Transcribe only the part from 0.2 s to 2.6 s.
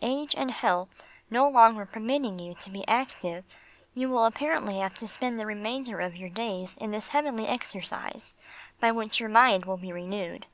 and health no longer permitting you